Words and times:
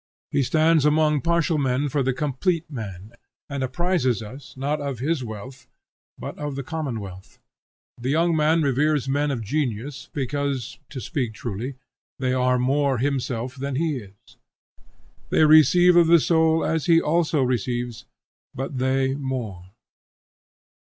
He 0.31 0.41
stands 0.41 0.83
among 0.83 1.21
partial 1.21 1.59
men 1.59 1.87
for 1.87 2.01
the 2.01 2.11
complete 2.11 2.67
man, 2.71 3.11
and 3.47 3.61
apprises 3.63 4.23
us 4.23 4.57
not 4.57 4.81
of 4.81 4.97
his 4.97 5.23
wealth, 5.23 5.67
but 6.17 6.35
of 6.39 6.55
the 6.55 6.63
common 6.63 6.99
wealth. 6.99 7.37
The 7.99 8.09
young 8.09 8.35
man 8.35 8.63
reveres 8.63 9.07
men 9.07 9.29
of 9.29 9.43
genius, 9.43 10.09
because, 10.11 10.79
to 10.89 10.99
speak 10.99 11.35
truly, 11.35 11.75
they 12.17 12.33
are 12.33 12.57
more 12.57 12.97
himself 12.97 13.55
than 13.55 13.75
he 13.75 13.97
is. 13.97 14.37
They 15.29 15.45
receive 15.45 15.95
of 15.95 16.07
the 16.07 16.19
soul 16.19 16.65
as 16.65 16.87
he 16.87 16.99
also 16.99 17.43
receives, 17.43 18.05
but 18.55 18.79
they 18.79 19.13
more. 19.13 19.69